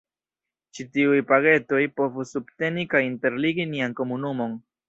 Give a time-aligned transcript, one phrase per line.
[0.77, 4.61] Ĉi tiuj “pagetoj” povus subteni kaj interligi nian komunumon.